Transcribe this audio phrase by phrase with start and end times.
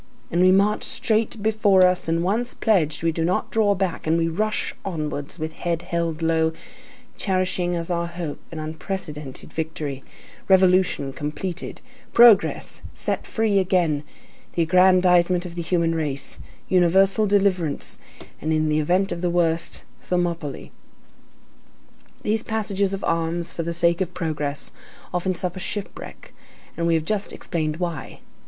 [0.31, 4.17] And we march straight before us, and once pledged, we do not draw back, and
[4.17, 6.53] we rush onwards with head held low,
[7.17, 10.03] cherishing as our hope an unprecedented victory,
[10.47, 11.81] revolution completed,
[12.13, 14.01] progress set free again,
[14.53, 17.99] the aggrandizement of the human race, universal deliverance;
[18.41, 20.71] and in the event of the worst, Thermopylæ.
[22.23, 24.71] These passages of arms for the sake of progress
[25.13, 26.33] often suffer shipwreck,
[26.75, 28.21] and we have just explained why.